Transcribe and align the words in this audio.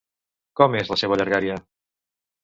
Com 0.59 0.77
és 0.79 0.89
la 0.93 0.97
seva 1.01 1.17
llargària? 1.21 1.59